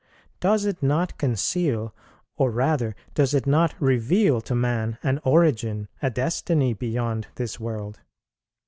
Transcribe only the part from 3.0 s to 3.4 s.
does